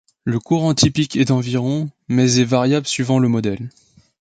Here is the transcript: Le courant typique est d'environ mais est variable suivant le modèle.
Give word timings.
Le 0.23 0.39
courant 0.39 0.73
typique 0.73 1.15
est 1.15 1.25
d'environ 1.25 1.91
mais 2.07 2.39
est 2.39 2.43
variable 2.43 2.87
suivant 2.87 3.19
le 3.19 3.27
modèle. 3.27 3.69